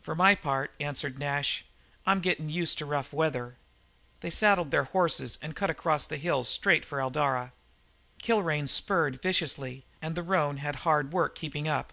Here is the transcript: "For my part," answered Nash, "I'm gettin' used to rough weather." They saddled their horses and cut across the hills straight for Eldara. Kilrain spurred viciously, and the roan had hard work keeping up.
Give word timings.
"For 0.00 0.16
my 0.16 0.34
part," 0.34 0.72
answered 0.80 1.20
Nash, 1.20 1.64
"I'm 2.04 2.18
gettin' 2.18 2.48
used 2.48 2.78
to 2.78 2.84
rough 2.84 3.12
weather." 3.12 3.54
They 4.18 4.28
saddled 4.28 4.72
their 4.72 4.82
horses 4.90 5.38
and 5.40 5.54
cut 5.54 5.70
across 5.70 6.04
the 6.04 6.16
hills 6.16 6.48
straight 6.48 6.84
for 6.84 6.98
Eldara. 7.00 7.52
Kilrain 8.20 8.66
spurred 8.66 9.22
viciously, 9.22 9.84
and 10.02 10.16
the 10.16 10.24
roan 10.24 10.56
had 10.56 10.80
hard 10.82 11.12
work 11.12 11.36
keeping 11.36 11.68
up. 11.68 11.92